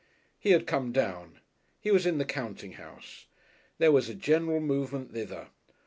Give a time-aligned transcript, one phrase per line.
[0.39, 1.41] He had come down!
[1.79, 3.27] He was in the counting house.
[3.77, 5.49] There was a general movement thither.